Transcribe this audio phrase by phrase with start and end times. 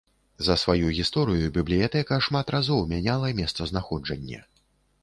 [0.45, 4.43] За сваю гісторыю бібліятэка шмат разоў мяняла месцазнаходжанне.